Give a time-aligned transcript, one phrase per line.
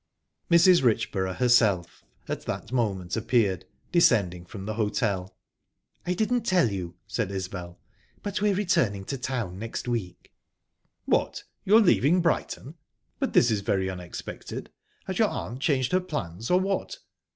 [0.49, 0.81] Mrs.
[0.81, 5.37] Richborough herself at that moment appeared, descending from the hotel.
[6.07, 7.79] "I didn't tell you," said Isbel,
[8.23, 10.33] "but we're returning to town next week."
[11.05, 11.43] "What!
[11.65, 12.77] You're leaving Brighton?
[13.19, 14.71] But this is very unexpected.
[15.05, 16.97] Has your aunt changed her plans, or what?"